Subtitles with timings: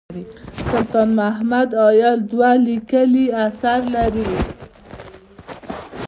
[0.69, 4.29] سلطان محمد عايل دوه لیکلي اثار لري.